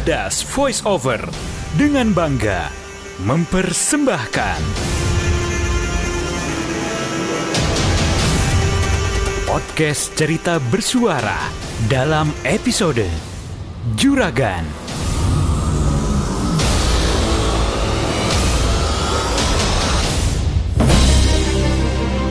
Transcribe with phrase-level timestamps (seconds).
[0.00, 1.20] Badas Voice Over
[1.76, 2.72] dengan bangga
[3.20, 4.60] mempersembahkan
[9.44, 11.52] podcast cerita bersuara
[11.84, 13.04] dalam episode
[14.00, 14.64] Juragan.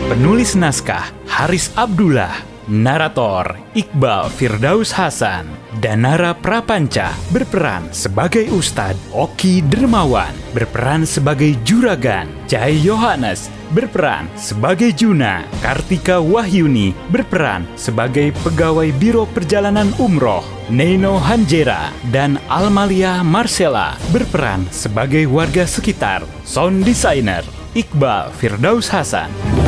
[0.09, 5.49] Penulis naskah Haris Abdullah, narator Iqbal Firdaus Hasan,
[5.81, 14.93] dan Nara Prapanca berperan sebagai Ustadz Oki Dermawan, berperan sebagai Juragan, Cahaya Yohanes, berperan sebagai
[14.93, 24.69] Juna, Kartika Wahyuni berperan sebagai pegawai Biro Perjalanan Umroh, Neno Hanjera dan Almalia Marcella berperan
[24.69, 27.41] sebagai warga sekitar, sound designer
[27.73, 29.58] Iqbal Firdaus Hasan.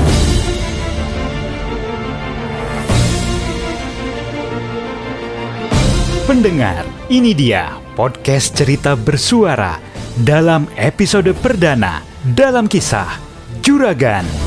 [6.31, 9.75] Pendengar, ini dia podcast cerita bersuara
[10.15, 13.19] dalam episode perdana dalam kisah
[13.59, 14.40] Juragan.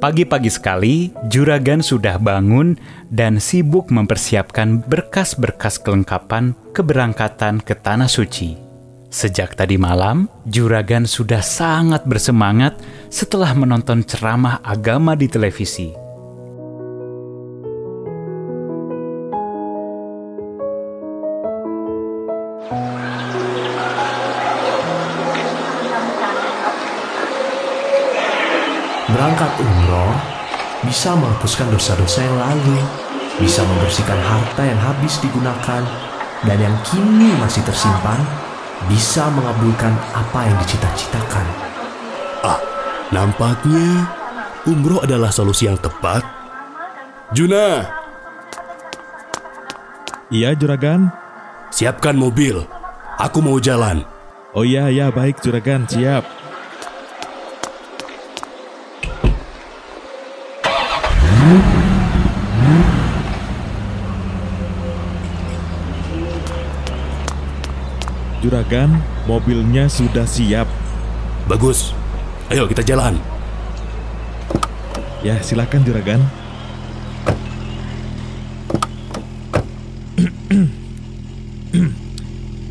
[0.00, 2.72] Pagi-pagi sekali, Juragan sudah bangun
[3.12, 8.56] dan sibuk mempersiapkan berkas-berkas kelengkapan keberangkatan ke Tanah Suci.
[9.12, 12.80] Sejak tadi malam, Juragan sudah sangat bersemangat
[13.12, 15.92] setelah menonton ceramah agama di televisi.
[29.20, 30.16] Berangkat umroh
[30.80, 32.80] bisa menghapuskan dosa-dosa yang lalu,
[33.36, 35.84] bisa membersihkan harta yang habis digunakan,
[36.48, 38.16] dan yang kini masih tersimpan
[38.88, 41.44] bisa mengabulkan apa yang dicita-citakan.
[42.40, 42.64] Ah,
[43.12, 44.08] nampaknya
[44.64, 46.24] umroh adalah solusi yang tepat.
[47.36, 47.84] Juna,
[50.32, 51.12] Iya, Juragan.
[51.68, 52.64] siapkan mobil.
[53.20, 54.00] Aku mau jalan.
[54.56, 55.84] Oh iya, ya baik, Juragan.
[55.84, 56.39] Siap.
[68.40, 70.64] Juragan, mobilnya sudah siap.
[71.44, 71.92] Bagus.
[72.48, 73.20] Ayo kita jalan.
[75.20, 76.24] Ya, silakan Juragan.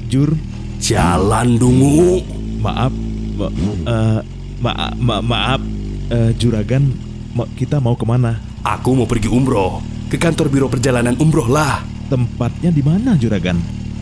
[0.10, 0.34] Jur,
[0.82, 2.26] Jalan dungu.
[2.60, 2.90] maaf,
[3.38, 3.54] ma-
[3.86, 4.20] eh,
[4.58, 5.62] ma- ma- maaf,
[6.10, 6.92] eh, Juragan,
[7.32, 8.49] ma- kita mau ke mana?
[8.60, 9.80] Aku mau pergi umroh.
[10.12, 11.80] Ke kantor biro perjalanan umroh lah.
[12.12, 13.56] Tempatnya di mana, Juragan?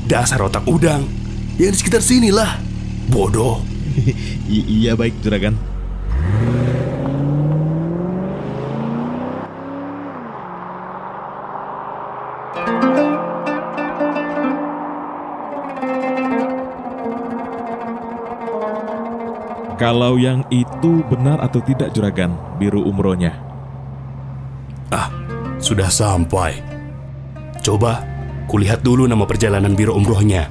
[0.10, 1.06] Dasar otak udang.
[1.62, 2.58] Yang di sekitar sini lah.
[3.14, 3.62] Bodoh.
[4.50, 5.58] Iya baik, Juragan.
[19.78, 23.47] Kalau yang itu benar atau tidak, Juragan, biru umrohnya?
[24.88, 25.12] Ah,
[25.60, 26.64] sudah sampai.
[27.60, 28.06] Coba
[28.48, 30.48] kulihat dulu nama perjalanan biro umrohnya.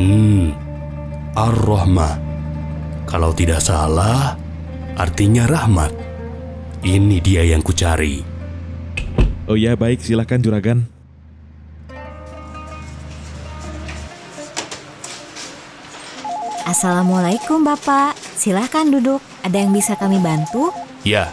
[0.00, 0.56] Hmm,
[1.36, 2.14] Ar-Rahmah.
[3.04, 4.40] Kalau tidak salah,
[4.96, 5.92] artinya rahmat.
[6.80, 8.24] Ini dia yang kucari.
[9.44, 10.78] Oh ya, baik, silakan, Juragan.
[16.62, 19.20] Assalamualaikum Bapak, silahkan duduk.
[19.44, 20.72] Ada yang bisa kami bantu?
[21.04, 21.28] Ya,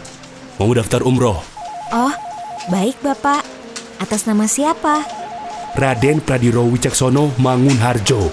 [0.60, 1.49] mau daftar umroh.
[1.90, 2.14] Oh,
[2.70, 3.42] baik Bapak.
[3.98, 5.02] Atas nama siapa?
[5.74, 8.30] Raden Pradiro Wicaksono Mangunharjo.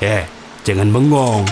[0.00, 0.24] Eh,
[0.64, 1.44] jangan bengong.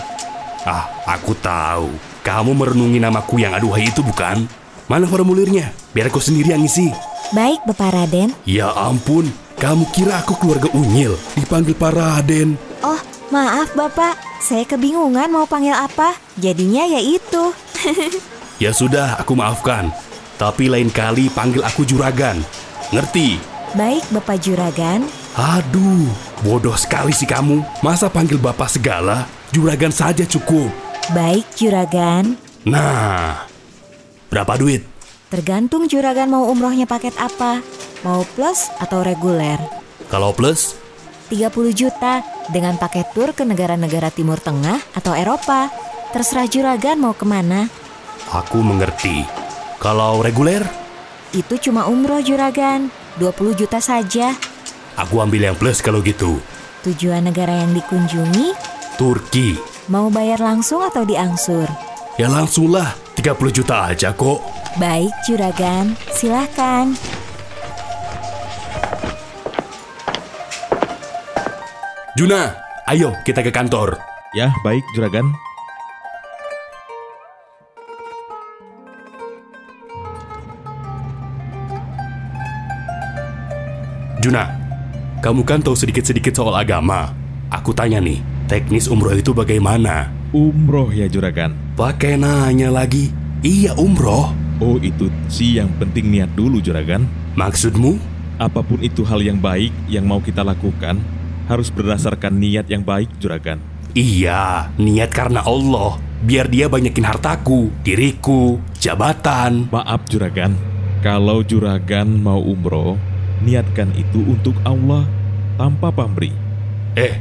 [0.64, 1.92] Ah, aku tahu.
[2.24, 4.48] Kamu merenungi namaku yang aduhai itu bukan?
[4.88, 5.68] Mana formulirnya?
[5.92, 6.88] Biar aku sendiri yang ngisi.
[7.36, 8.32] Baik Bapak Raden.
[8.48, 9.28] Ya ampun,
[9.60, 11.20] kamu kira aku keluarga Unyil?
[11.36, 12.56] Dipanggil Pak Raden.
[12.80, 14.16] Oh, maaf Bapak.
[14.40, 16.16] Saya kebingungan mau panggil apa.
[16.40, 17.52] Jadinya ya itu.
[18.60, 19.92] Ya sudah, aku maafkan.
[20.36, 22.42] Tapi lain kali panggil aku Juragan.
[22.92, 23.38] Ngerti?
[23.72, 25.06] Baik Bapak Juragan.
[25.32, 26.12] Aduh,
[26.44, 27.64] bodoh sekali sih kamu.
[27.80, 29.24] Masa panggil bapak segala?
[29.48, 30.68] Juragan saja cukup.
[31.16, 32.36] Baik Juragan.
[32.68, 33.48] Nah,
[34.28, 34.84] berapa duit?
[35.32, 37.64] Tergantung Juragan mau umrohnya paket apa.
[38.04, 39.56] Mau plus atau reguler.
[40.12, 40.76] Kalau plus,
[41.32, 42.20] 30 juta
[42.52, 45.72] dengan paket tur ke negara-negara Timur Tengah atau Eropa.
[46.12, 47.72] Terserah Juragan mau ke mana.
[48.32, 49.28] Aku mengerti.
[49.78, 50.64] Kalau reguler,
[51.32, 54.36] Itu cuma umroh juragan, 20 juta saja.
[54.94, 56.36] aku ambil yang plus kalau gitu.
[56.84, 58.52] Tujuan negara yang dikunjungi,
[58.96, 59.56] Turki.
[59.88, 61.64] mau bayar langsung atau diangsur?
[62.20, 64.44] Ya langsung lah, 30 juta aja kok.
[64.76, 66.92] Baik juragan, silahkan.
[72.12, 72.52] Juna,
[72.86, 73.96] ayo kita ke kantor.
[74.32, 75.28] Ya, baik Juragan.
[84.22, 84.46] Juna,
[85.18, 87.10] kamu kan tahu sedikit-sedikit soal agama.
[87.50, 90.14] Aku tanya nih, teknis umroh itu bagaimana?
[90.30, 91.58] Umroh ya Juragan.
[91.74, 93.10] Pakai nanya lagi.
[93.42, 94.30] Iya umroh.
[94.62, 97.02] Oh, itu sih yang penting niat dulu Juragan.
[97.34, 97.98] Maksudmu?
[98.38, 101.02] Apa pun itu hal yang baik yang mau kita lakukan,
[101.50, 103.58] harus berdasarkan niat yang baik Juragan.
[103.90, 105.98] Iya, niat karena Allah.
[106.22, 109.66] Biar dia banyakin hartaku, diriku, jabatan.
[109.74, 110.54] Maaf Juragan,
[111.02, 112.94] kalau Juragan mau umroh,
[113.42, 115.04] niatkan itu untuk Allah
[115.58, 116.32] tanpa pamrih.
[116.94, 117.20] Eh,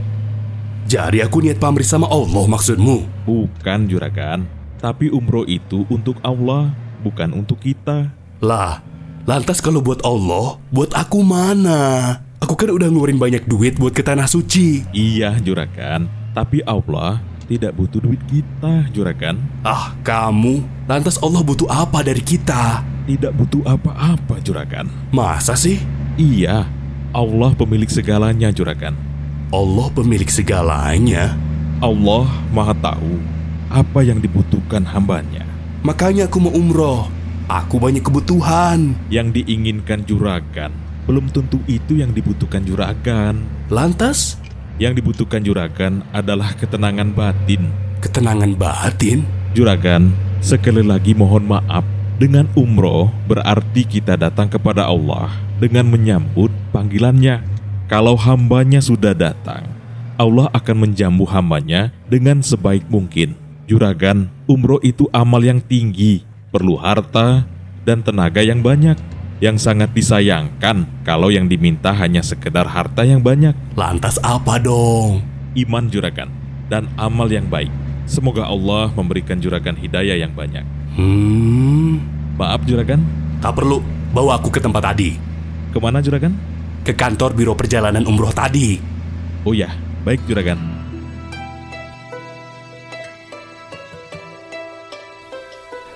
[0.87, 3.25] jadi aku niat pamrih sama Allah maksudmu?
[3.25, 4.45] Bukan Juragan,
[4.81, 6.73] tapi umroh itu untuk Allah,
[7.05, 8.11] bukan untuk kita.
[8.41, 8.81] Lah,
[9.29, 12.17] lantas kalau buat Allah, buat aku mana?
[12.41, 14.83] Aku kan udah ngeluarin banyak duit buat ke tanah suci.
[14.91, 19.35] Iya Juragan, tapi Allah tidak butuh duit kita Juragan.
[19.61, 20.63] Ah, kamu.
[20.87, 22.79] Lantas Allah butuh apa dari kita?
[23.05, 24.87] Tidak butuh apa-apa Juragan.
[25.11, 26.00] Masa sih?
[26.21, 26.69] Iya,
[27.17, 28.93] Allah pemilik segalanya Juragan.
[29.49, 31.33] Allah pemilik segalanya.
[31.81, 33.17] Allah maha tahu
[33.73, 35.41] apa yang dibutuhkan hambanya.
[35.81, 37.09] Makanya aku mau umroh.
[37.49, 38.93] Aku banyak kebutuhan.
[39.09, 43.41] Yang diinginkan Juragan belum tentu itu yang dibutuhkan Juragan.
[43.73, 44.37] Lantas,
[44.79, 47.69] Yang dibutuhkan Juragan adalah ketenangan batin.
[48.01, 49.21] ketenangan batin?
[49.53, 50.09] Juragan,
[50.41, 51.85] sekali lagi mohon maaf.
[52.21, 57.41] Dengan umroh berarti kita datang kepada Allah dengan menyambut panggilannya.
[57.89, 59.65] Kalau hambanya sudah datang,
[60.21, 63.33] Allah akan menjamu hambanya dengan sebaik mungkin.
[63.65, 66.21] Juragan, umroh itu amal yang tinggi,
[66.53, 67.49] perlu harta
[67.89, 69.01] dan tenaga yang banyak.
[69.41, 73.57] Yang sangat disayangkan kalau yang diminta hanya sekedar harta yang banyak.
[73.73, 75.25] Lantas apa dong?
[75.57, 76.29] Iman juragan
[76.69, 77.73] dan amal yang baik.
[78.05, 80.80] Semoga Allah memberikan juragan hidayah yang banyak.
[80.91, 82.03] Hmm,
[82.35, 83.05] Maaf juragan,
[83.39, 83.79] tak perlu.
[84.11, 85.15] Bawa aku ke tempat tadi.
[85.71, 86.35] ke mana juragan?
[86.83, 88.75] Ke kantor biro perjalanan umroh tadi.
[89.47, 89.71] Oh ya,
[90.03, 90.59] baik juragan.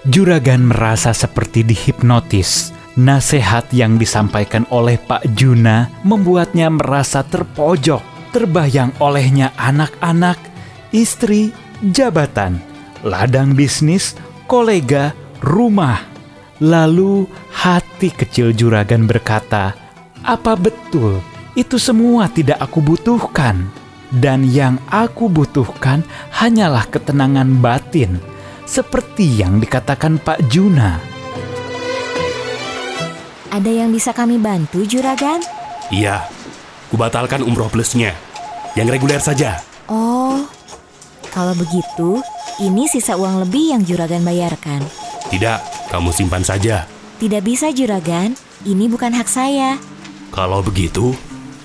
[0.05, 2.69] Juragan merasa seperti dihipnotis.
[2.95, 10.39] Nasihat yang disampaikan oleh Pak Juna membuatnya merasa terpojok, terbayang olehnya anak-anak,
[10.95, 11.51] istri,
[11.83, 12.61] jabatan,
[13.03, 14.15] ladang bisnis,
[14.47, 16.01] kolega, rumah.
[16.63, 19.75] Lalu hati kecil juragan berkata,
[20.23, 21.19] "Apa betul
[21.53, 23.67] itu semua tidak aku butuhkan?"
[24.15, 28.23] Dan yang aku butuhkan hanyalah ketenangan batin,
[28.63, 31.01] seperti yang dikatakan Pak Juna.
[33.51, 35.43] Ada yang bisa kami bantu juragan?
[35.91, 36.27] Iya,
[36.91, 38.15] kubatalkan umroh plusnya.
[38.75, 39.63] Yang reguler saja.
[39.87, 40.43] Oh,
[41.31, 42.19] kalau begitu,
[42.61, 44.79] ini sisa uang lebih yang juragan bayarkan.
[45.27, 46.87] Tidak, kamu simpan saja.
[47.19, 48.31] Tidak bisa juragan,
[48.63, 49.75] ini bukan hak saya.
[50.31, 51.11] Kalau begitu,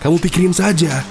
[0.03, 1.03] kamu pikirin saja.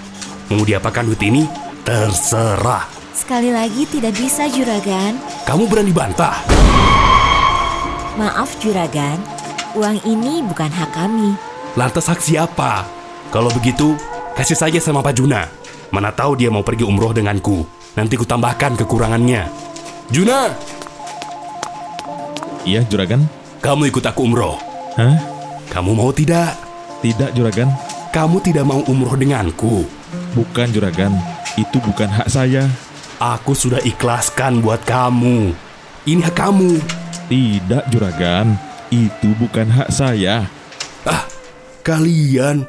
[0.51, 1.47] Mau diapakan duit ini?
[1.87, 2.87] Terserah.
[3.15, 5.15] Sekali lagi tidak bisa juragan.
[5.47, 6.43] Kamu berani bantah?
[8.19, 9.19] Maaf juragan,
[9.79, 11.35] uang ini bukan hak kami.
[11.79, 12.83] Lantas hak siapa?
[13.31, 13.95] Kalau begitu,
[14.35, 15.47] kasih saja sama Pak Juna.
[15.93, 17.78] Mana tahu dia mau pergi umroh denganku.
[17.99, 19.43] Nanti ku tambahkan kekurangannya.
[20.07, 20.55] Juna,
[22.63, 23.27] Iya juragan?
[23.59, 24.55] kamu ikut aku umroh.
[24.95, 25.19] Hah?
[25.67, 26.55] Kamu mau tidak?
[27.03, 27.67] Tidak juragan?
[28.15, 29.83] Kamu tidak mau umroh denganku.
[30.31, 31.11] Bukan juragan,
[31.59, 32.71] itu bukan hak saya.
[33.19, 35.51] Aku sudah ikhlaskan buat kamu.
[36.07, 36.79] Ini hak kamu.
[37.27, 38.55] Tidak juragan,
[38.95, 40.47] itu bukan hak saya.
[41.03, 41.27] Ah,
[41.83, 42.63] kalian.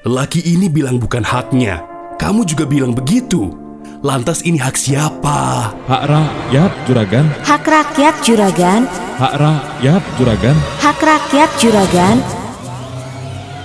[0.00, 1.84] Lelaki ini bilang bukan haknya.
[2.16, 3.61] Kamu juga bilang begitu.
[4.02, 5.70] Lantas ini hak siapa?
[5.86, 8.82] Hak rakyat juragan, Hak rakyat juragan,
[9.14, 10.56] hak rakyat juragan.
[10.82, 12.16] hak rakyat juragan.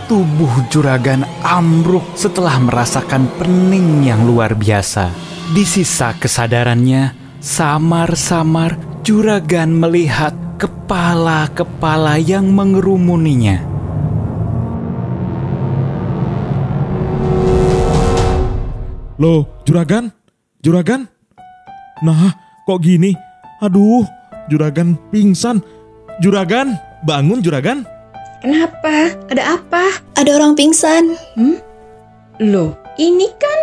[0.05, 5.09] Tubuh juragan ambruk setelah merasakan pening yang luar biasa.
[5.57, 13.57] Di sisa kesadarannya, samar-samar juragan melihat kepala-kepala yang mengerumuninya.
[19.17, 20.16] Loh, juragan?
[20.61, 21.05] Juragan?
[22.01, 22.33] Nah,
[22.65, 23.13] kok gini?
[23.61, 24.05] Aduh,
[24.49, 25.61] juragan pingsan.
[26.21, 26.87] Juragan?
[27.05, 27.85] bangun juragan.
[28.41, 29.13] Kenapa?
[29.29, 29.85] Ada apa?
[30.17, 31.13] Ada orang pingsan.
[32.41, 33.59] Loh, ini kan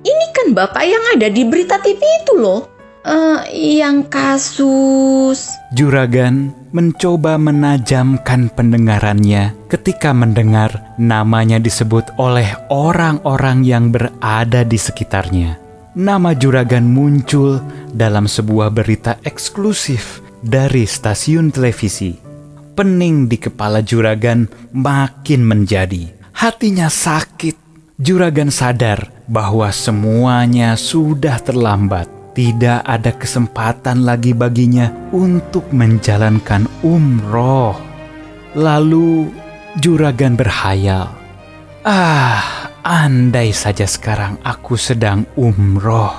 [0.00, 2.66] ini kan Bapak yang ada di berita TV itu loh.
[3.00, 3.40] Eh,
[3.80, 14.76] yang kasus Juragan mencoba menajamkan pendengarannya ketika mendengar namanya disebut oleh orang-orang yang berada di
[14.76, 15.59] sekitarnya.
[15.90, 17.58] Nama Juragan muncul
[17.90, 22.14] dalam sebuah berita eksklusif dari stasiun televisi.
[22.78, 26.14] Pening di kepala Juragan makin menjadi.
[26.30, 27.58] Hatinya sakit.
[27.98, 32.06] Juragan sadar bahwa semuanya sudah terlambat.
[32.38, 37.74] Tidak ada kesempatan lagi baginya untuk menjalankan umroh.
[38.54, 39.26] Lalu
[39.82, 41.10] Juragan berhayal,
[41.82, 42.59] "Ah,
[42.90, 46.10] Andai saja sekarang aku sedang umroh.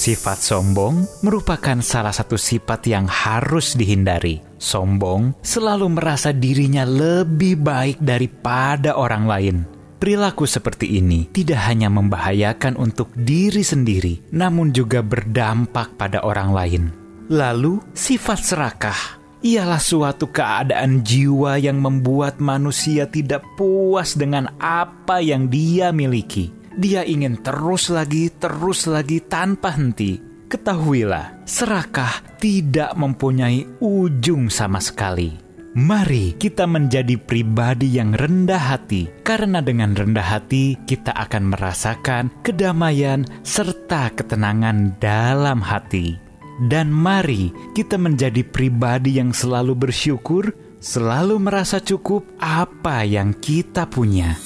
[0.00, 4.40] Sifat sombong merupakan salah satu sifat yang harus dihindari.
[4.56, 12.80] Sombong selalu merasa dirinya lebih baik daripada orang lain Perilaku seperti ini tidak hanya membahayakan
[12.80, 16.82] untuk diri sendiri, namun juga berdampak pada orang lain.
[17.28, 25.52] Lalu, sifat serakah ialah suatu keadaan jiwa yang membuat manusia tidak puas dengan apa yang
[25.52, 26.48] dia miliki.
[26.80, 30.16] Dia ingin terus lagi, terus lagi tanpa henti.
[30.48, 35.49] Ketahuilah, serakah tidak mempunyai ujung sama sekali.
[35.70, 43.22] Mari kita menjadi pribadi yang rendah hati, karena dengan rendah hati kita akan merasakan kedamaian
[43.46, 46.18] serta ketenangan dalam hati.
[46.66, 50.50] Dan mari kita menjadi pribadi yang selalu bersyukur,
[50.82, 54.42] selalu merasa cukup apa yang kita punya.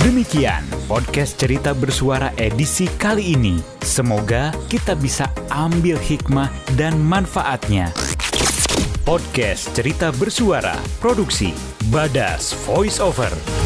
[0.00, 3.60] Demikian podcast cerita bersuara edisi kali ini.
[3.84, 6.48] Semoga kita bisa ambil hikmah
[6.80, 7.92] dan manfaatnya.
[9.06, 11.54] Podcast cerita bersuara produksi
[11.94, 13.65] Badas Voice Over.